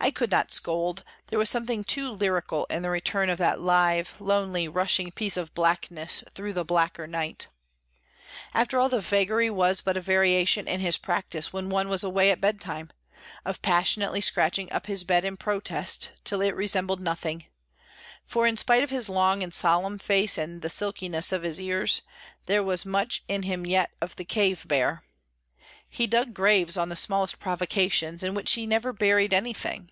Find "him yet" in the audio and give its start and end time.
23.42-23.90